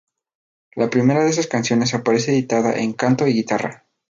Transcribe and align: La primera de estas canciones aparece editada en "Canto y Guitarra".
La 0.75 0.89
primera 0.89 1.23
de 1.23 1.29
estas 1.29 1.45
canciones 1.45 1.93
aparece 1.93 2.31
editada 2.31 2.73
en 2.73 2.93
"Canto 2.93 3.27
y 3.27 3.33
Guitarra". 3.33 3.85